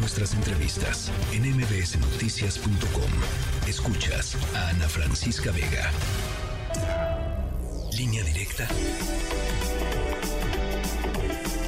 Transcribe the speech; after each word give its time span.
nuestras 0.00 0.34
entrevistas 0.34 1.12
en 1.32 1.42
mbsnoticias.com. 1.42 3.10
Escuchas 3.68 4.34
a 4.56 4.70
Ana 4.70 4.88
Francisca 4.88 5.52
Vega. 5.52 5.90
Línea 7.98 8.24
directa 8.24 8.66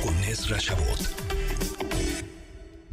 con 0.03 0.15
Ezra 0.25 0.57
Shabot. 0.59 1.33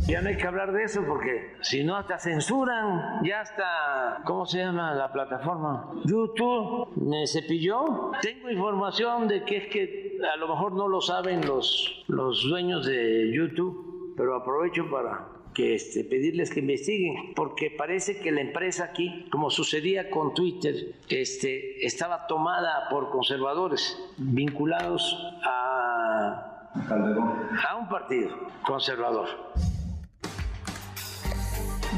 Ya 0.07 0.21
no 0.21 0.29
hay 0.29 0.37
que 0.37 0.47
hablar 0.47 0.73
de 0.73 0.83
eso 0.83 1.03
porque 1.07 1.53
si 1.61 1.83
no 1.83 1.95
hasta 1.95 2.17
censuran, 2.17 3.23
ya 3.23 3.41
hasta, 3.41 4.21
¿cómo 4.25 4.45
se 4.45 4.57
llama 4.57 4.93
la 4.93 5.11
plataforma? 5.11 5.91
YouTube 6.03 6.97
me 6.97 7.27
cepilló. 7.27 8.11
Tengo 8.21 8.49
información 8.49 9.27
de 9.27 9.45
que 9.45 9.57
es 9.57 9.67
que 9.67 10.17
a 10.33 10.35
lo 10.37 10.49
mejor 10.49 10.73
no 10.73 10.87
lo 10.87 10.99
saben 10.99 11.45
los, 11.45 12.03
los 12.07 12.43
dueños 12.49 12.85
de 12.85 13.31
YouTube, 13.31 13.88
pero 14.19 14.35
aprovecho 14.35 14.91
para 14.91 15.29
que 15.53 15.75
este, 15.75 16.03
pedirles 16.03 16.49
que 16.53 16.59
investiguen, 16.59 17.33
porque 17.35 17.71
parece 17.71 18.19
que 18.19 18.33
la 18.33 18.41
empresa 18.41 18.83
aquí, 18.83 19.25
como 19.31 19.49
sucedía 19.49 20.09
con 20.09 20.33
Twitter, 20.33 20.93
este, 21.07 21.85
estaba 21.85 22.27
tomada 22.27 22.89
por 22.89 23.11
conservadores 23.11 23.97
vinculados 24.17 25.17
a, 25.45 26.69
a 27.65 27.75
un 27.77 27.87
partido 27.87 28.29
conservador. 28.65 29.29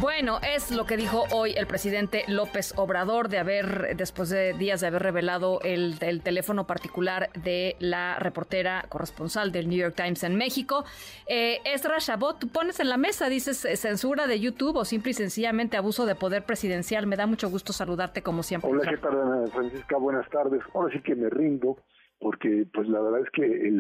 Bueno, 0.02 0.40
es 0.42 0.72
lo 0.72 0.88
que 0.88 0.98
dijo 0.98 1.26
hoy 1.32 1.52
el 1.52 1.68
presidente 1.68 2.24
López 2.28 2.74
Obrador 2.76 3.30
de 3.30 3.38
haber, 3.38 3.96
después 3.96 4.32
de 4.32 4.54
días 4.54 4.82
de 4.82 4.88
haber 4.88 5.04
revelado 5.04 5.60
el, 5.62 6.00
teléfono 6.00 6.66
particular 6.66 7.30
de 7.34 7.76
la 7.78 8.18
reportera 8.18 8.84
corresponsal 8.90 9.52
del 9.52 9.70
New 9.70 9.78
York 9.78 9.94
Times 9.96 10.24
en 10.24 10.38
México. 10.38 10.86
Eh, 11.28 11.60
Esra 11.66 12.00
Chabot, 12.00 12.40
tú 12.40 12.48
pones 12.48 12.80
en 12.80 12.90
la 12.90 12.98
mesa, 12.98 13.30
dices 13.30 13.64
eh, 13.64 13.76
censura 13.76 14.26
de 14.26 14.40
YouTube 14.40 14.76
o 14.76 14.86
simple 14.86 15.12
y 15.12 15.14
sencillamente 15.14 15.78
abuso 15.78 16.08
de 16.08 16.16
poder 16.16 16.46
presidencial. 16.46 17.06
Me 17.06 17.16
da 17.16 17.28
mucho 17.28 17.52
gusto 17.52 17.72
saludarte 17.72 18.24
como 18.24 18.42
siempre. 18.42 18.72
Hola, 18.72 18.90
¿qué 18.90 18.98
tal, 18.98 19.52
Francisca? 19.52 19.98
Buenas 19.98 20.28
tardes. 20.32 20.64
Ahora 20.74 20.92
sí 20.92 21.00
que 21.04 21.14
me 21.14 21.30
rindo 21.30 21.78
porque 22.18 22.66
pues 22.74 22.88
la 22.90 23.02
verdad 23.02 23.22
es 23.22 23.30
que 23.30 23.72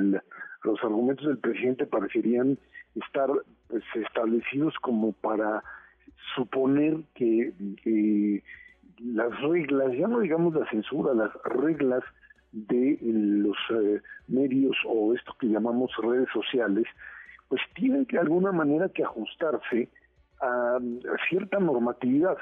los 0.65 0.83
argumentos 0.83 1.25
del 1.25 1.39
presidente 1.39 1.87
parecerían 1.87 2.59
estar 2.93 3.27
pues, 3.67 3.83
establecidos 3.95 4.75
como 4.81 5.13
para 5.13 5.63
suponer 6.35 6.97
que, 7.15 7.53
las 8.99 9.41
reglas, 9.41 9.91
ya 9.97 10.07
no 10.07 10.19
digamos 10.19 10.53
la 10.53 10.69
censura, 10.69 11.13
las 11.13 11.33
reglas 11.43 12.03
de 12.51 12.99
los 13.01 13.57
eh, 13.71 14.01
medios 14.27 14.77
o 14.85 15.13
esto 15.15 15.35
que 15.39 15.47
llamamos 15.47 15.91
redes 16.03 16.29
sociales, 16.31 16.85
pues 17.47 17.61
tienen 17.73 18.05
que 18.05 18.17
de 18.17 18.21
alguna 18.21 18.51
manera 18.51 18.89
que 18.89 19.03
ajustarse 19.03 19.89
a, 20.41 20.79
cierta 21.29 21.59
normatividad, 21.59 22.37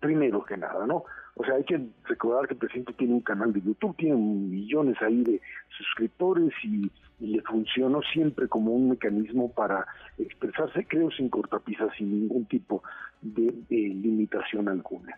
primero 0.00 0.44
que 0.44 0.56
nada, 0.56 0.86
¿no? 0.86 1.04
O 1.34 1.44
sea, 1.44 1.54
hay 1.54 1.64
que 1.64 1.80
recordar 2.04 2.48
que 2.48 2.54
el 2.54 2.58
presidente 2.58 2.92
tiene 2.94 3.14
un 3.14 3.20
canal 3.20 3.52
de 3.52 3.60
YouTube, 3.60 3.96
tiene 3.96 4.16
millones 4.16 4.96
ahí 5.00 5.22
de 5.22 5.40
suscriptores 5.76 6.52
y 6.64 6.90
le 7.20 7.40
funcionó 7.42 8.00
siempre 8.02 8.48
como 8.48 8.72
un 8.72 8.90
mecanismo 8.90 9.52
para 9.52 9.86
expresarse, 10.18 10.84
creo, 10.86 11.10
sin 11.10 11.28
cortapisas, 11.28 11.90
sin 11.96 12.10
ningún 12.10 12.46
tipo 12.46 12.82
de, 13.22 13.52
limitación 13.70 14.68
alguna. 14.68 15.16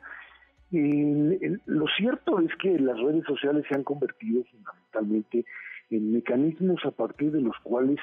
lo 0.71 1.87
cierto 1.97 2.39
es 2.41 2.55
que 2.57 2.79
las 2.79 2.99
redes 2.99 3.25
sociales 3.25 3.65
se 3.69 3.75
han 3.75 3.85
convertido 3.85 4.45
fundamentalmente 4.45 5.45
en 5.91 6.13
mecanismos 6.13 6.85
a 6.85 6.91
partir 6.91 7.33
de 7.33 7.41
los 7.41 7.57
cuales 7.63 7.99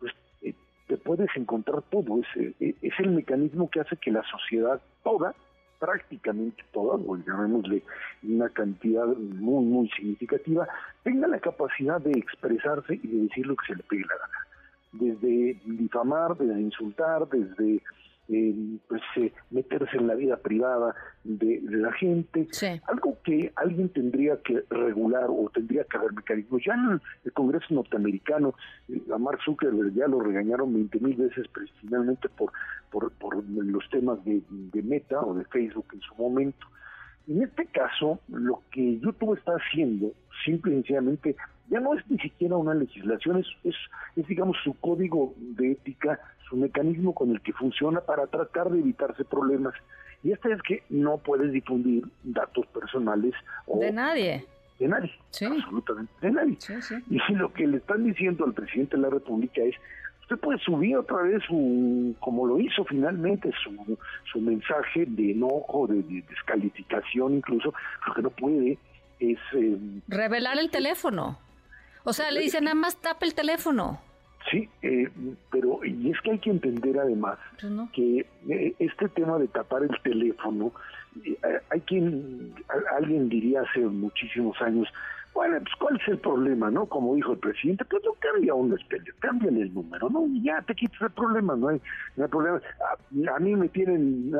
pues, 0.00 0.12
eh, 0.42 0.54
te 0.86 0.96
puedes 0.96 1.28
encontrar 1.36 1.82
todo. 1.90 2.18
Es, 2.18 2.54
eh, 2.60 2.74
es 2.82 2.94
el 2.98 3.10
mecanismo 3.10 3.70
que 3.70 3.80
hace 3.80 3.96
que 3.96 4.10
la 4.10 4.24
sociedad 4.24 4.80
toda 5.04 5.34
prácticamente 5.78 6.62
todas, 6.72 7.00
o 7.06 7.16
llamémosle 7.16 7.82
una 8.22 8.48
cantidad 8.48 9.06
muy, 9.06 9.64
muy 9.64 9.88
significativa, 9.90 10.68
tenga 11.02 11.28
la 11.28 11.38
capacidad 11.38 12.00
de 12.00 12.12
expresarse 12.12 12.94
y 13.02 13.06
de 13.06 13.22
decir 13.22 13.46
lo 13.46 13.56
que 13.56 13.66
se 13.66 13.76
le 13.76 13.82
pegue 13.84 14.02
la 14.02 14.16
gana. 14.16 14.46
Desde 14.92 15.60
difamar, 15.64 16.36
desde 16.36 16.60
insultar, 16.60 17.28
desde 17.28 17.82
pues 18.28 19.02
eh, 19.16 19.32
meterse 19.50 19.96
en 19.96 20.06
la 20.06 20.14
vida 20.14 20.36
privada 20.36 20.94
de, 21.24 21.62
la 21.62 21.92
gente, 21.92 22.46
algo 22.86 23.16
que 23.24 23.52
alguien 23.56 23.88
tendría 23.88 24.36
que 24.42 24.64
regular 24.68 25.26
o 25.28 25.50
tendría 25.52 25.84
que 25.84 25.96
haber 25.96 26.12
mecanismos. 26.12 26.62
Ya 26.64 26.74
en 26.74 27.00
el 27.24 27.32
Congreso 27.32 27.66
norteamericano, 27.70 28.54
eh, 28.88 29.00
a 29.14 29.18
Mark 29.18 29.40
Zuckerberg 29.44 29.94
ya 29.94 30.06
lo 30.08 30.20
regañaron 30.20 30.74
20 30.74 31.00
mil 31.00 31.16
veces 31.16 31.46
finalmente 31.80 32.28
por, 32.28 32.52
por, 32.90 33.10
por 33.12 33.42
los 33.44 33.88
temas 33.88 34.22
de, 34.26 34.42
de 34.50 34.82
Meta 34.82 35.20
o 35.20 35.34
de 35.34 35.44
Facebook 35.46 35.86
en 35.94 36.00
su 36.00 36.14
momento. 36.16 36.66
En 37.28 37.42
este 37.42 37.66
caso, 37.66 38.20
lo 38.28 38.62
que 38.70 38.98
YouTube 39.00 39.36
está 39.36 39.52
haciendo, 39.52 40.12
simple 40.44 40.72
y 40.72 40.74
sencillamente, 40.76 41.36
ya 41.68 41.80
no 41.80 41.94
es 41.94 42.02
ni 42.10 42.18
siquiera 42.18 42.56
una 42.56 42.74
legislación, 42.74 43.38
es, 43.38 43.46
es, 43.64 43.74
es 44.16 44.26
digamos 44.26 44.56
su 44.64 44.74
código 44.74 45.34
de 45.38 45.72
ética 45.72 46.18
su 46.48 46.56
mecanismo 46.56 47.14
con 47.14 47.30
el 47.30 47.40
que 47.40 47.52
funciona 47.52 48.00
para 48.00 48.26
tratar 48.26 48.70
de 48.70 48.78
evitarse 48.78 49.24
problemas. 49.24 49.74
Y 50.22 50.32
esta 50.32 50.52
es 50.52 50.60
que 50.62 50.82
no 50.88 51.18
puedes 51.18 51.52
difundir 51.52 52.04
datos 52.24 52.66
personales 52.66 53.34
o 53.66 53.78
de 53.78 53.92
nadie. 53.92 54.44
De 54.78 54.88
nadie, 54.88 55.12
absolutamente 55.44 56.12
de 56.20 56.30
nadie. 56.30 56.58
Y 57.10 57.18
si 57.20 57.32
lo 57.34 57.52
que 57.52 57.66
le 57.66 57.78
están 57.78 58.04
diciendo 58.04 58.44
al 58.44 58.54
presidente 58.54 58.96
de 58.96 59.02
la 59.02 59.10
República 59.10 59.62
es, 59.62 59.74
usted 60.22 60.38
puede 60.38 60.58
subir 60.60 60.96
otra 60.96 61.22
vez, 61.22 61.42
un, 61.50 62.16
como 62.20 62.46
lo 62.46 62.60
hizo 62.60 62.84
finalmente, 62.84 63.50
su, 63.62 63.98
su 64.30 64.40
mensaje 64.40 65.04
de 65.06 65.32
enojo, 65.32 65.86
de, 65.88 66.02
descalificación 66.28 67.34
incluso, 67.34 67.74
lo 68.06 68.14
que 68.14 68.22
no 68.22 68.30
puede 68.30 68.78
es... 69.18 69.38
Eh, 69.54 69.78
Revelar 70.06 70.58
el 70.58 70.70
teléfono. 70.70 71.38
O 72.04 72.12
sea, 72.12 72.30
le 72.30 72.40
dicen 72.40 72.64
nada 72.64 72.74
más 72.74 72.96
tapa 73.00 73.26
el 73.26 73.34
teléfono. 73.34 74.00
Sí, 74.50 74.68
eh, 74.82 75.08
pero 75.50 75.84
y 75.84 76.10
es 76.10 76.20
que 76.22 76.30
hay 76.30 76.38
que 76.38 76.50
entender 76.50 76.98
además 76.98 77.38
pues 77.60 77.72
que 77.92 78.26
eh, 78.48 78.74
este 78.78 79.08
tema 79.08 79.38
de 79.38 79.48
tapar 79.48 79.82
el 79.82 80.02
teléfono, 80.02 80.72
eh, 81.24 81.36
hay 81.70 81.80
quien, 81.82 82.54
alguien 82.96 83.28
diría 83.28 83.62
hace 83.62 83.80
muchísimos 83.80 84.60
años, 84.62 84.88
bueno, 85.34 85.58
pues 85.60 85.74
cuál 85.78 86.00
es 86.00 86.08
el 86.08 86.18
problema, 86.18 86.70
¿no? 86.70 86.86
Como 86.86 87.14
dijo 87.14 87.32
el 87.32 87.38
presidente, 87.38 87.84
pues 87.84 88.02
no 88.04 88.12
cambia 88.14 88.54
uno, 88.54 88.76
cambian 89.20 89.56
el 89.58 89.72
número, 89.74 90.08
¿no? 90.08 90.26
Y 90.26 90.42
ya 90.42 90.62
te 90.62 90.74
quitas 90.74 91.02
el 91.02 91.10
problema, 91.10 91.54
no 91.54 91.68
hay, 91.68 91.80
no 92.16 92.24
hay 92.24 92.30
problema. 92.30 92.60
A, 92.80 93.34
a, 93.34 93.38
mí 93.38 93.54
me 93.54 93.68
tienen 93.68 94.32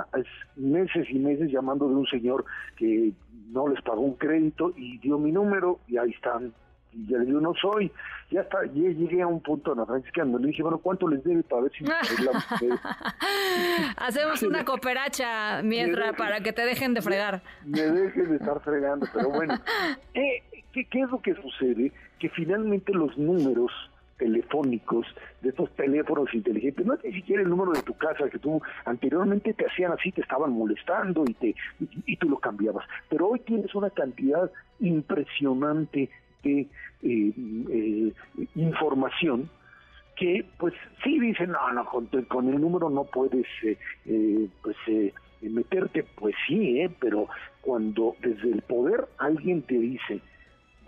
meses 0.56 1.06
y 1.10 1.18
meses 1.18 1.50
llamando 1.50 1.88
de 1.88 1.94
un 1.96 2.06
señor 2.06 2.44
que 2.76 3.12
no 3.50 3.68
les 3.68 3.80
pagó 3.82 4.00
un 4.00 4.14
crédito 4.14 4.72
y 4.76 4.98
dio 4.98 5.18
mi 5.18 5.32
número 5.32 5.80
y 5.86 5.98
ahí 5.98 6.10
están 6.10 6.52
y 6.92 7.06
ya 7.06 7.22
yo 7.24 7.40
no 7.40 7.54
soy, 7.54 7.90
ya 8.30 8.42
está, 8.42 8.64
ya 8.66 8.90
llegué 8.90 9.22
a 9.22 9.26
un 9.26 9.40
punto 9.40 9.72
en 9.72 9.78
la 9.78 9.86
Francisca 9.86 10.24
le 10.24 10.46
dije, 10.46 10.62
bueno, 10.62 10.78
¿cuánto 10.78 11.08
les 11.08 11.22
debe 11.24 11.42
para 11.42 11.62
ver 11.62 11.72
si 11.72 11.84
Hacemos 13.96 14.42
una 14.42 14.64
cooperacha 14.64 15.62
mientras 15.62 16.14
para 16.16 16.40
que 16.40 16.52
te 16.52 16.62
dejen 16.62 16.94
de 16.94 17.02
fregar. 17.02 17.42
Me, 17.64 17.82
dejen 17.82 18.30
de 18.30 18.36
estar 18.36 18.60
fregando, 18.60 19.06
pero 19.12 19.30
bueno, 19.30 19.54
¿qué, 20.14 20.42
qué, 20.72 21.00
es 21.00 21.10
lo 21.10 21.20
que 21.20 21.34
sucede? 21.34 21.92
Que 22.18 22.28
finalmente 22.30 22.92
los 22.92 23.16
números 23.16 23.72
telefónicos, 24.18 25.06
de 25.42 25.50
estos 25.50 25.70
teléfonos 25.76 26.34
inteligentes, 26.34 26.84
no 26.84 26.94
es 26.94 27.04
ni 27.04 27.12
siquiera 27.12 27.40
el 27.40 27.48
número 27.48 27.70
de 27.70 27.82
tu 27.82 27.96
casa 27.96 28.28
que 28.28 28.40
tú 28.40 28.60
anteriormente 28.84 29.54
te 29.54 29.64
hacían 29.64 29.92
así, 29.92 30.10
te 30.10 30.22
estaban 30.22 30.52
molestando 30.52 31.22
y 31.24 31.34
te 31.34 31.54
y 32.04 32.16
tú 32.16 32.28
lo 32.28 32.38
cambiabas, 32.38 32.84
pero 33.08 33.28
hoy 33.28 33.38
tienes 33.38 33.72
una 33.76 33.90
cantidad 33.90 34.50
impresionante 34.80 36.10
de 36.42 36.60
eh, 37.02 37.32
eh, 37.70 38.12
información 38.54 39.50
que 40.16 40.44
pues 40.58 40.74
sí 41.04 41.18
dicen 41.20 41.52
no 41.52 41.72
no 41.72 41.84
con, 41.84 42.08
el 42.48 42.60
número 42.60 42.90
no 42.90 43.04
puedes 43.04 43.46
eh, 43.64 44.48
pues 44.62 44.76
meterte 45.42 46.04
pues 46.16 46.34
sí 46.46 46.84
pero 46.98 47.28
cuando 47.60 48.16
desde 48.20 48.50
el 48.50 48.62
poder 48.62 49.06
alguien 49.18 49.62
te 49.62 49.78
dice 49.78 50.20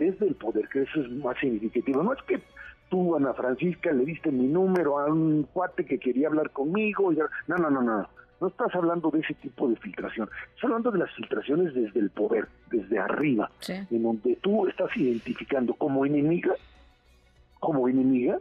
desde 0.00 0.26
el 0.26 0.34
poder 0.34 0.68
que 0.68 0.82
eso 0.82 1.00
es 1.00 1.10
más 1.10 1.38
significativo. 1.38 2.02
No 2.02 2.14
es 2.14 2.22
que 2.22 2.40
tú 2.88 3.14
Ana 3.14 3.34
Francisca 3.34 3.92
le 3.92 4.04
diste 4.04 4.32
mi 4.32 4.46
número 4.46 4.98
a 4.98 5.06
un 5.06 5.46
cuate 5.52 5.84
que 5.84 5.98
quería 5.98 6.28
hablar 6.28 6.50
conmigo 6.50 7.12
y 7.12 7.18
no 7.46 7.56
no 7.56 7.70
no 7.70 7.82
no 7.82 8.08
no 8.40 8.48
estás 8.48 8.74
hablando 8.74 9.10
de 9.10 9.20
ese 9.20 9.34
tipo 9.34 9.68
de 9.68 9.76
filtración, 9.76 10.28
estás 10.48 10.64
hablando 10.64 10.90
de 10.90 10.98
las 10.98 11.12
filtraciones 11.14 11.74
desde 11.74 12.00
el 12.00 12.10
poder, 12.10 12.48
desde 12.70 12.98
arriba, 12.98 13.50
en 13.68 14.02
donde 14.02 14.36
tú 14.36 14.66
estás 14.66 14.96
identificando 14.96 15.74
como 15.74 16.06
enemiga, 16.06 16.54
como 17.58 17.88
enemiga 17.88 18.38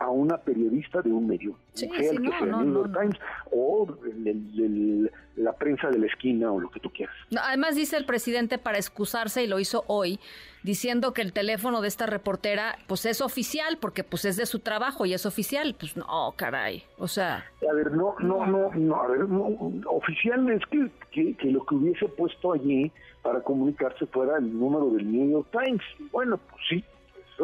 a 0.00 0.08
una 0.10 0.38
periodista 0.38 1.02
de 1.02 1.12
un 1.12 1.26
medio, 1.28 1.54
Sí, 1.74 1.86
sea 1.88 1.98
sí, 2.00 2.06
el 2.06 2.16
que 2.16 2.28
no, 2.28 2.30
sea 2.30 2.46
no, 2.46 2.62
New 2.64 2.74
York 2.74 2.88
no. 2.90 3.00
Times 3.00 3.16
o 3.52 3.96
el- 4.06 4.26
el- 4.26 4.60
el- 4.64 5.12
la 5.36 5.52
prensa 5.52 5.88
de 5.90 5.98
la 5.98 6.06
esquina 6.06 6.50
o 6.52 6.58
lo 6.60 6.70
que 6.70 6.80
tú 6.80 6.90
quieras. 6.90 7.14
Además 7.40 7.74
dice 7.76 7.96
el 7.96 8.04
presidente 8.06 8.58
para 8.58 8.76
excusarse 8.78 9.42
y 9.42 9.46
lo 9.46 9.58
hizo 9.60 9.84
hoy, 9.86 10.18
diciendo 10.62 11.12
que 11.14 11.22
el 11.22 11.32
teléfono 11.32 11.80
de 11.80 11.88
esta 11.88 12.06
reportera 12.06 12.76
pues 12.86 13.06
es 13.06 13.20
oficial 13.20 13.78
porque 13.80 14.02
pues 14.04 14.24
es 14.24 14.36
de 14.36 14.44
su 14.46 14.58
trabajo 14.58 15.06
y 15.06 15.14
es 15.14 15.24
oficial. 15.26 15.74
Pues 15.78 15.96
no, 15.96 16.32
caray. 16.36 16.82
O 16.98 17.06
sea, 17.08 17.44
A 17.70 17.72
ver, 17.74 17.92
no, 17.92 18.14
no, 18.20 18.44
no, 18.46 18.70
no, 18.74 18.96
a 19.02 19.06
ver, 19.06 19.28
no, 19.28 19.46
oficial 19.90 20.50
es 20.50 20.62
que, 20.70 20.90
que, 21.10 21.34
que 21.36 21.50
lo 21.50 21.64
que 21.64 21.74
hubiese 21.74 22.06
puesto 22.08 22.52
allí 22.52 22.90
para 23.22 23.40
comunicarse 23.42 24.06
fuera 24.06 24.38
el 24.38 24.58
número 24.58 24.90
del 24.90 25.10
New 25.10 25.30
York 25.30 25.48
Times. 25.52 25.82
Bueno, 26.10 26.38
pues 26.50 26.62
sí, 26.68 26.84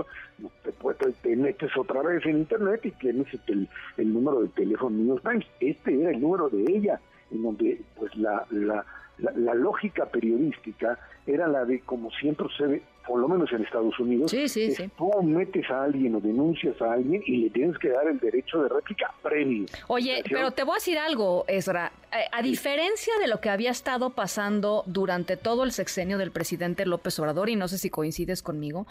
eso, 0.00 0.50
te, 0.64 0.72
puedes- 0.72 1.14
te 1.22 1.36
metes 1.36 1.76
otra 1.76 2.02
vez 2.02 2.24
en 2.26 2.38
internet 2.38 2.80
y 2.84 2.90
tienes 2.92 3.26
el, 3.48 3.68
el 3.96 4.12
número 4.12 4.40
del 4.40 4.50
teléfono 4.50 4.96
del 4.96 5.06
New 5.06 5.14
York 5.16 5.28
Times. 5.30 5.46
Este 5.60 6.00
era 6.00 6.10
el 6.10 6.20
número 6.20 6.48
de 6.48 6.62
ella, 6.72 7.00
en 7.30 7.42
donde 7.42 7.80
pues 7.96 8.14
la, 8.16 8.46
la, 8.50 8.84
la, 9.18 9.32
la 9.32 9.54
lógica 9.54 10.06
periodística 10.06 10.98
era 11.26 11.48
la 11.48 11.64
de 11.64 11.80
como 11.80 12.10
siempre 12.12 12.46
sucede, 12.48 12.82
por 13.06 13.18
lo 13.20 13.28
menos 13.28 13.50
en 13.52 13.62
Estados 13.64 13.98
Unidos, 13.98 14.30
Sí, 14.30 14.48
sí, 14.48 14.64
es 14.64 14.76
sí. 14.76 14.90
tú 14.96 15.10
metes 15.22 15.68
a 15.70 15.84
alguien 15.84 16.14
o 16.16 16.20
denuncias 16.20 16.80
a 16.82 16.92
alguien 16.92 17.22
y 17.26 17.36
le 17.38 17.50
tienes 17.50 17.78
que 17.78 17.88
dar 17.88 18.06
el 18.08 18.18
derecho 18.20 18.62
de 18.62 18.68
réplica 18.68 19.12
previo. 19.22 19.66
Oye, 19.88 20.22
pero 20.28 20.50
te 20.52 20.62
voy 20.64 20.72
a 20.72 20.74
decir 20.76 20.98
algo, 20.98 21.44
Ezra. 21.48 21.92
Eh, 22.12 22.24
A 22.32 22.42
diferencia 22.42 23.12
de 23.20 23.26
lo 23.28 23.40
que 23.40 23.48
había 23.50 23.70
estado 23.70 24.10
pasando 24.10 24.82
durante 24.86 25.36
todo 25.36 25.64
el 25.64 25.72
sexenio 25.72 26.18
del 26.18 26.30
presidente 26.30 26.84
López 26.86 27.18
Obrador, 27.18 27.48
y 27.48 27.56
no 27.56 27.68
sé 27.68 27.78
si 27.78 27.90
coincides 27.90 28.42
conmigo, 28.42 28.86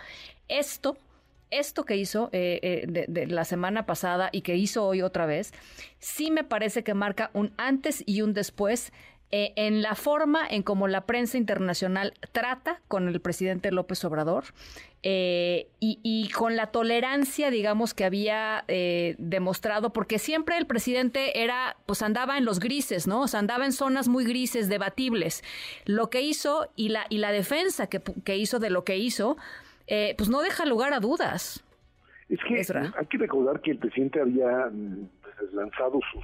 esto, 0.50 0.98
esto 1.52 1.84
que 1.86 1.96
hizo 1.96 2.30
eh, 2.32 2.60
eh, 2.62 2.86
de, 2.88 3.06
de 3.08 3.28
la 3.28 3.46
semana 3.46 3.86
pasada 3.86 4.30
y 4.32 4.42
que 4.42 4.56
hizo 4.56 4.86
hoy 4.86 5.02
otra 5.02 5.26
vez, 5.26 5.54
sí 6.00 6.32
me 6.32 6.44
parece 6.44 6.84
que 6.84 6.94
marca 6.94 7.30
un 7.34 7.52
antes 7.58 8.04
y 8.06 8.22
un 8.22 8.34
después 8.34 8.92
eh, 9.32 9.54
en 9.56 9.82
la 9.82 9.96
forma 9.96 10.48
en 10.48 10.64
cómo 10.64 10.88
la 10.88 11.06
prensa 11.06 11.38
internacional 11.38 12.14
trata 12.32 12.82
con 12.88 13.08
el 13.08 13.20
presidente 13.22 13.72
López 13.72 14.04
Obrador 14.06 14.46
eh, 15.08 15.68
y, 15.80 16.00
y 16.02 16.30
con 16.32 16.56
la 16.56 16.72
tolerancia, 16.72 17.52
digamos, 17.52 17.94
que 17.94 18.06
había 18.06 18.64
eh, 18.68 19.14
demostrado, 19.20 19.94
porque 19.94 20.18
siempre 20.18 20.58
el 20.58 20.66
presidente 20.66 21.44
era, 21.44 21.78
pues 21.86 22.02
andaba 22.02 22.40
en 22.40 22.46
los 22.46 22.60
grises, 22.60 23.06
¿no? 23.06 23.22
O 23.22 23.28
sea, 23.28 23.40
andaba 23.40 23.66
en 23.66 23.72
zonas 23.72 24.08
muy 24.08 24.26
grises, 24.26 24.68
debatibles. 24.68 25.44
Lo 25.86 26.10
que 26.10 26.22
hizo 26.22 26.72
y 26.76 26.90
la, 26.90 27.06
y 27.10 27.20
la 27.20 27.32
defensa 27.32 27.86
que, 27.86 28.02
que 28.02 28.38
hizo 28.38 28.58
de 28.58 28.72
lo 28.72 28.84
que 28.84 28.98
hizo, 28.98 29.38
eh, 29.86 30.16
pues 30.18 30.28
no 30.30 30.42
deja 30.42 30.66
lugar 30.66 30.94
a 30.94 31.00
dudas. 31.00 31.64
Es 32.28 32.40
que 32.48 32.60
Ezra. 32.60 32.92
hay 32.98 33.06
que 33.06 33.20
recordar 33.20 33.62
que 33.62 33.72
el 33.72 33.78
presidente 33.78 34.20
había 34.20 34.70
mm, 34.72 35.08
pues, 35.22 35.54
lanzado 35.54 36.00
sus 36.12 36.24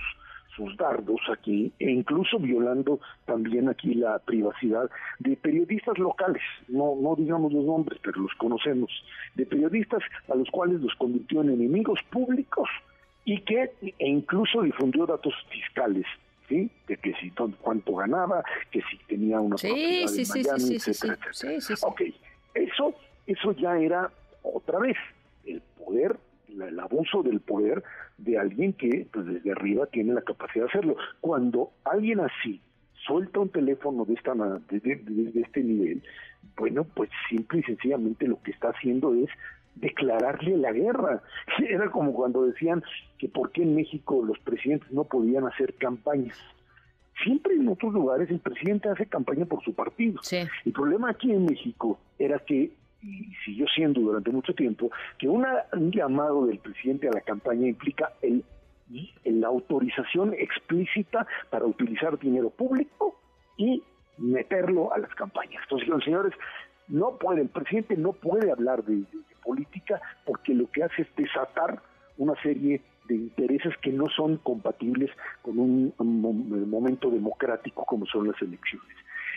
sus 0.56 0.76
dardos 0.78 1.22
aquí 1.32 1.72
e 1.80 1.90
incluso 1.92 2.38
violando 2.40 3.00
también 3.26 3.70
aquí 3.70 3.94
la 3.94 4.20
privacidad 4.20 4.90
de 5.20 5.36
periodistas 5.38 5.98
locales, 5.98 6.42
no 6.68 6.96
no 7.00 7.16
digamos 7.16 7.54
los 7.54 7.66
nombres, 7.66 8.00
pero 8.04 8.22
los 8.22 8.34
conocemos, 8.36 8.92
de 9.36 9.46
periodistas 9.46 10.04
a 10.30 10.36
los 10.36 10.50
cuales 10.50 10.82
los 10.82 10.94
convirtió 10.96 11.42
en 11.42 11.50
enemigos 11.52 12.00
públicos 12.10 12.70
y 13.26 13.40
que 13.42 13.72
e 13.82 14.10
incluso 14.10 14.62
difundió 14.64 15.06
datos 15.06 15.34
fiscales, 15.50 16.06
¿sí? 16.50 16.70
De 16.88 16.98
que 16.98 17.14
si 17.16 17.32
cuánto 17.32 17.96
ganaba, 17.96 18.44
que 18.72 18.82
si 18.90 18.98
tenía 19.08 19.40
una 19.40 19.58
Sí, 19.58 19.68
propiedad 19.68 20.08
sí, 20.08 20.22
en 20.22 20.28
Miami, 20.44 20.76
etcétera, 20.76 20.88
sí. 20.92 20.92
etcétera. 20.92 21.34
Sí, 21.34 21.62
sí, 21.62 21.76
sí. 21.76 21.84
Ok, 21.86 22.02
eso, 22.56 22.96
eso 23.28 23.52
ya 23.54 23.78
era 23.78 24.12
otra 24.44 24.80
vez 24.80 24.98
el 25.46 25.62
poder, 25.78 26.18
el 26.60 26.80
abuso 26.80 27.24
del 27.24 27.40
poder 27.40 27.84
de 28.18 28.38
alguien 28.38 28.74
que 28.74 29.08
pues, 29.12 29.26
desde 29.26 29.52
arriba 29.52 29.86
tiene 29.88 30.14
la 30.14 30.22
capacidad 30.22 30.66
de 30.66 30.70
hacerlo. 30.70 30.96
Cuando 31.22 31.72
alguien 31.84 32.20
así 32.20 32.62
suelta 33.06 33.40
un 33.40 33.50
teléfono 33.50 34.06
de 34.06 34.14
esta 34.14 34.34
de, 34.36 34.80
de- 34.80 34.96
de- 34.98 35.32
de 35.32 35.42
este 35.42 35.64
nivel, 35.64 36.04
bueno, 36.58 36.84
pues 36.84 37.10
simple 37.30 37.60
y 37.60 37.64
sencillamente 37.64 38.28
lo 38.28 38.42
que 38.44 38.52
está 38.52 38.70
haciendo 38.70 39.14
es 39.16 39.30
declararle 39.76 40.58
la 40.58 40.72
guerra. 40.72 41.22
Era 41.68 41.90
como 41.90 42.14
cuando 42.14 42.46
decían 42.46 42.84
que 43.18 43.28
por 43.30 43.52
qué 43.52 43.64
en 43.64 43.76
México 43.76 44.24
los 44.24 44.38
presidentes 44.40 44.92
no 44.92 45.06
podían 45.06 45.46
hacer 45.48 45.74
campañas. 45.76 46.38
Siempre 47.24 47.54
en 47.56 47.68
otros 47.68 47.94
lugares 47.94 48.30
el 48.32 48.40
presidente 48.40 48.90
hace 48.90 49.06
campaña 49.06 49.46
por 49.46 49.64
su 49.64 49.74
partido. 49.74 50.20
Sí. 50.24 50.38
El 50.66 50.72
problema 50.72 51.12
aquí 51.12 51.32
en 51.32 51.46
México 51.46 52.00
era 52.18 52.40
que, 52.40 52.72
y 53.02 53.34
siguió 53.46 53.66
siendo 53.68 54.02
durante 54.02 54.32
mucho 54.32 54.54
tiempo, 54.54 54.92
que 55.18 55.28
una- 55.28 55.66
un 55.74 55.92
llamado 55.92 56.46
del 56.46 56.60
presidente 56.60 57.08
a 57.08 57.12
la 57.12 57.22
campaña 57.22 57.68
implica 57.68 58.14
el, 58.22 58.44
la 59.26 59.48
autorización 59.48 60.34
explícita 60.34 61.26
para 61.50 61.66
utilizar 61.66 62.20
dinero 62.20 62.50
público 62.50 63.16
y 63.58 63.82
meterlo 64.18 64.94
a 64.94 65.00
las 65.00 65.14
campañas. 65.16 65.62
Entonces, 65.64 65.86
dijeron, 65.86 66.02
señores, 66.02 66.34
no 66.88 67.18
puede, 67.18 67.42
el 67.42 67.50
presidente 67.50 67.96
no 67.96 68.12
puede 68.14 68.52
hablar 68.52 68.84
de, 68.84 69.04
política 69.44 70.00
porque 70.24 70.54
lo 70.54 70.70
que 70.70 70.84
hace 70.84 71.02
es 71.02 71.08
desatar 71.16 71.82
una 72.18 72.40
serie 72.44 72.80
de 73.08 73.16
intereses 73.16 73.76
que 73.82 73.92
no 73.92 74.08
son 74.10 74.38
compatibles 74.38 75.10
con 75.42 75.58
un, 75.58 75.94
un 75.98 76.22
mom- 76.22 76.68
momento 76.68 77.10
democrático 77.10 77.84
como 77.86 78.06
son 78.06 78.28
las 78.28 78.40
elecciones. 78.40 78.96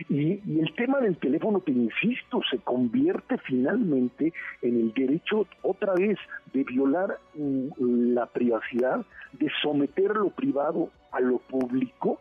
Y, 0.09 0.41
y 0.45 0.61
el 0.61 0.75
tema 0.75 1.01
del 1.01 1.17
teléfono, 1.19 1.61
te 1.61 1.73
insisto, 1.73 2.41
se 2.51 2.59
convierte 2.59 3.39
finalmente 3.39 4.33
en 4.63 4.81
el 4.81 4.93
derecho 4.93 5.47
otra 5.63 5.95
vez 5.95 6.19
de 6.53 6.65
violar 6.65 7.19
mm, 7.35 8.15
la 8.15 8.27
privacidad, 8.27 9.05
de 9.33 9.51
someter 9.63 10.15
lo 10.17 10.31
privado 10.31 10.91
a 11.13 11.21
lo 11.21 11.39
público, 11.39 12.19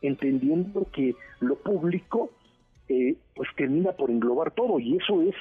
entendiendo 0.00 0.86
que 0.92 1.14
lo 1.40 1.56
público 1.56 2.30
eh, 2.88 3.16
pues 3.34 3.48
termina 3.56 3.92
por 3.92 4.10
englobar 4.10 4.50
todo. 4.50 4.78
Y 4.78 4.96
eso 4.96 5.22
es 5.22 5.34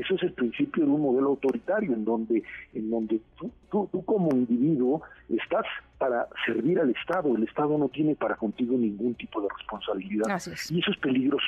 eso 0.00 0.14
es 0.14 0.22
el 0.22 0.32
principio 0.32 0.84
de 0.84 0.90
un 0.90 1.00
modelo 1.00 1.28
autoritario 1.28 1.94
en 1.94 2.04
donde 2.04 2.42
en 2.74 2.90
donde 2.90 3.20
tú, 3.38 3.50
tú, 3.70 3.88
tú 3.90 4.04
como 4.04 4.30
individuo 4.32 5.02
estás 5.28 5.64
para 5.98 6.28
servir 6.44 6.78
al 6.78 6.90
Estado. 6.90 7.34
El 7.34 7.44
Estado 7.44 7.76
no 7.78 7.88
tiene 7.88 8.14
para 8.14 8.36
contigo 8.36 8.76
ningún 8.76 9.14
tipo 9.14 9.40
de 9.40 9.48
responsabilidad. 9.56 10.36
Es. 10.36 10.70
y 10.70 10.80
eso 10.80 10.90
es 10.90 10.98
peligroso. 10.98 11.46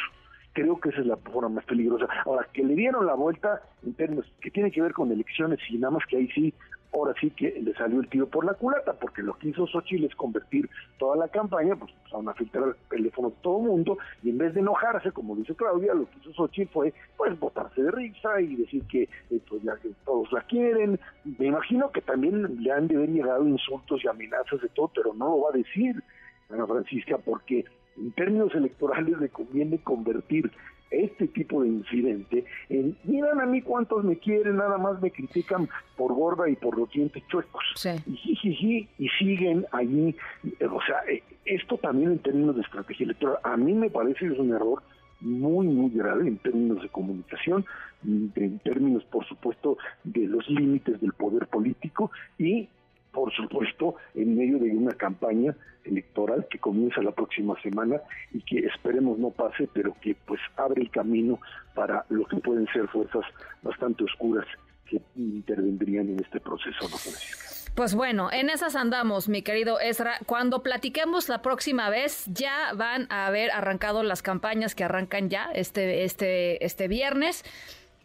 Creo 0.55 0.81
que 0.81 0.89
esa 0.89 1.00
es 1.00 1.06
la 1.06 1.17
forma 1.17 1.50
más 1.50 1.65
peligrosa. 1.67 2.06
Ahora 2.25 2.47
que 2.53 2.65
le 2.65 2.75
dieron 2.75 3.06
la 3.06 3.15
vuelta 3.15 3.62
en 3.85 3.95
términos 3.95 4.27
que 4.41 4.50
tiene 4.50 4.71
que 4.71 4.81
ver 4.81 4.93
con 4.93 5.12
elecciones 5.12 5.61
y 5.69 5.77
nada 5.77 5.93
más 5.93 6.06
que 6.06 6.17
ahí 6.17 6.29
sí 6.29 6.55
ahora 6.93 7.14
sí 7.20 7.31
que 7.31 7.61
le 7.61 7.75
salió 7.75 8.00
el 8.00 8.08
tiro 8.08 8.26
por 8.26 8.44
la 8.44 8.55
culata, 8.55 8.94
porque 8.94 9.23
lo 9.23 9.38
que 9.38 9.49
hizo 9.49 9.67
Xochitl 9.67 10.05
es 10.05 10.14
convertir 10.14 10.69
toda 10.99 11.17
la 11.17 11.29
campaña 11.29 11.76
pues, 11.76 11.93
a 12.12 12.19
una 12.19 12.35
filtrar 12.35 12.76
teléfonos 12.88 13.32
de 13.32 13.38
todo 13.43 13.58
el 13.58 13.67
mundo, 13.67 13.99
y 14.23 14.31
en 14.31 14.38
vez 14.38 14.55
de 14.55 14.61
enojarse, 14.61 15.12
como 15.12 15.37
dice 15.37 15.55
Claudia, 15.55 15.94
lo 15.94 16.08
que 16.11 16.19
hizo 16.20 16.32
Xochitl 16.32 16.73
fue 16.73 16.94
pues 17.17 17.38
botarse 17.38 17.82
de 17.82 17.90
risa 17.90 18.40
y 18.40 18.56
decir 18.56 18.82
que 18.85 19.02
eh, 19.02 19.40
pues 19.49 19.62
ya 19.62 19.76
que 19.76 19.90
todos 20.05 20.31
la 20.32 20.40
quieren. 20.43 20.99
Me 21.38 21.46
imagino 21.46 21.90
que 21.90 22.00
también 22.00 22.62
le 22.62 22.73
han 22.73 22.88
de 22.88 22.96
haber 22.96 23.11
llegado 23.11 23.46
insultos 23.46 24.02
y 24.05 24.08
amenazas 24.08 24.61
de 24.61 24.69
todo, 24.69 24.90
pero 24.94 25.14
no 25.14 25.26
lo 25.26 25.40
va 25.43 25.50
a 25.50 25.56
decir 25.56 26.02
Ana 26.50 26.67
Francisca, 26.67 27.19
porque 27.19 27.64
en 27.97 28.12
términos 28.12 28.54
electorales 28.54 29.18
le 29.18 29.28
conviene 29.28 29.78
convertir 29.78 30.50
este 30.90 31.28
tipo 31.28 31.62
de 31.62 31.68
incidente 31.68 32.45
en, 32.68 32.97
miran 33.04 33.40
a 33.40 33.47
mí 33.47 33.62
cuántos 33.62 34.04
me 34.04 34.16
quieren, 34.18 34.57
nada 34.57 34.78
más 34.78 35.00
me 35.00 35.11
critican 35.11 35.68
por 35.97 36.14
gorda 36.14 36.49
y 36.49 36.57
por 36.57 36.78
los 36.78 36.90
dientes 36.90 37.23
chuecos. 37.28 37.64
Sí. 37.75 37.90
Y, 38.07 38.16
jijiji, 38.16 38.88
y 38.99 39.09
siguen 39.18 39.66
allí. 39.73 40.16
Eh, 40.61 40.66
O 40.66 40.80
sea, 40.83 41.00
eh, 41.09 41.23
esto 41.45 41.78
también 41.78 42.12
en 42.12 42.18
términos 42.18 42.57
de 42.57 42.62
estrategia 42.62 43.04
electoral, 43.04 43.38
a 43.42 43.57
mí 43.57 43.73
me 43.73 43.90
parece 43.90 44.21
que 44.21 44.33
es 44.33 44.38
un 44.38 44.54
error 44.54 44.83
muy, 45.21 45.66
muy 45.66 45.90
grave 45.90 46.28
en 46.28 46.38
términos 46.38 46.80
de 46.83 46.88
comunicación, 46.88 47.64
en 48.04 48.59
términos, 48.61 49.04
por 49.04 49.26
supuesto, 49.26 49.76
de 50.04 50.26
los 50.28 50.49
límites 50.49 51.00
del 51.00 51.12
poder 51.12 51.49
político 51.49 52.11
y, 52.38 52.68
por 53.12 53.33
supuesto, 53.33 53.97
en 54.14 54.37
medio 54.37 54.59
de 54.59 54.71
una 54.71 54.88
campaña 54.99 55.57
electoral 55.85 56.47
que 56.50 56.59
comienza 56.59 57.00
la 57.00 57.12
próxima 57.12 57.61
semana 57.62 58.00
y 58.33 58.43
que 58.43 58.59
esperemos 58.67 59.19
no 59.19 59.31
pase, 59.31 59.69
pero 59.73 59.95
que 60.00 60.14
pues 60.26 60.40
abre 60.57 60.83
el 60.83 60.90
camino 60.90 61.40
para 61.75 62.05
lo 62.11 62.26
que 62.26 62.37
pueden 62.37 62.67
ser 62.73 62.87
fuerzas 62.88 63.25
bastante 63.62 64.05
oscuras 64.05 64.47
que 64.87 65.00
intervendrían 65.17 66.09
en 66.09 66.21
este 66.21 66.40
proceso, 66.40 66.83
¿no, 66.83 66.97
Francisca? 66.97 67.49
Pues 67.75 67.95
bueno, 67.95 68.33
en 68.33 68.50
esas 68.50 68.75
andamos, 68.75 69.28
mi 69.28 69.43
querido 69.43 69.78
Ezra. 69.78 70.19
Cuando 70.26 70.64
platiquemos 70.64 71.28
la 71.28 71.43
próxima 71.43 71.90
vez, 71.90 72.25
ya 72.26 72.73
van 72.75 73.07
a 73.09 73.26
haber 73.26 73.52
arrancado 73.52 74.02
las 74.02 74.21
campañas 74.21 74.75
que 74.75 74.83
arrancan 74.83 75.31
ya 75.31 75.50
este, 75.55 76.02
este, 76.02 76.64
este 76.64 76.88
viernes. 76.88 77.45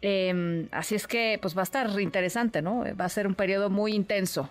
Eh, 0.00 0.68
así 0.70 0.94
es 0.94 1.08
que 1.08 1.38
pues 1.42 1.56
va 1.56 1.62
a 1.62 1.64
estar 1.64 1.88
interesante, 1.98 2.62
¿no? 2.62 2.84
Va 2.94 3.06
a 3.06 3.08
ser 3.08 3.26
un 3.26 3.34
periodo 3.34 3.68
muy 3.68 3.94
intenso. 3.94 4.48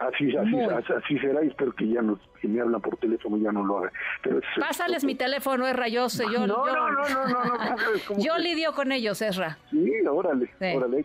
Así, 0.00 0.36
así, 0.36 0.56
así, 0.60 1.18
será 1.20 1.44
y 1.44 1.48
espero 1.48 1.72
que 1.72 1.88
ya 1.88 2.02
no, 2.02 2.18
que 2.40 2.48
me 2.48 2.60
hablan 2.60 2.80
por 2.80 2.96
teléfono 2.96 3.36
ya 3.36 3.52
no 3.52 3.64
lo 3.64 3.78
hagan. 3.78 3.92
Pero 4.22 4.40
Pásales 4.58 5.04
mi 5.04 5.14
teléfono, 5.14 5.68
es 5.68 5.76
rayoso. 5.76 6.24
Yo, 6.24 6.46
no, 6.48 6.66
yo, 6.66 6.74
no, 6.74 6.90
no, 6.90 7.08
no, 7.08 7.28
no, 7.28 7.44
no, 7.44 8.18
Yo 8.18 8.36
lidio 8.38 8.72
con 8.72 8.90
ellos, 8.90 9.22
Esra. 9.22 9.56
Sí, 9.70 9.92
órale, 10.10 10.50
órale. 10.74 11.04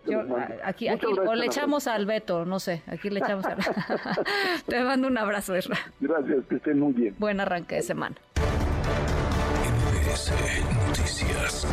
aquí, 0.63 0.88
aquí, 0.88 1.05
o 1.05 1.36
le 1.36 1.46
echamos 1.46 1.88
al 1.88 2.08
Beto, 2.08 2.46
no 2.46 2.60
sé, 2.60 2.81
aquí 2.88 3.12
le 3.12 3.19
echamos 3.19 3.46
al... 3.46 3.58
te 4.67 4.84
mando 4.84 5.08
un 5.08 5.17
abrazo, 5.19 5.53
Esra. 5.53 5.77
Gracias, 6.00 6.46
que 6.50 6.55
estén 6.55 6.79
muy 6.79 6.93
bien. 6.93 7.15
Buen 7.19 7.39
arranque 7.39 7.75
de 7.75 7.81
semana. 7.84 8.15
Noticias. 10.88 11.67